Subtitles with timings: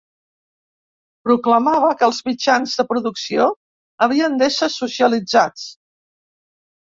[1.27, 3.45] Proclamava que els mitjans de producció
[4.05, 5.67] havien d'ésser socialitzats.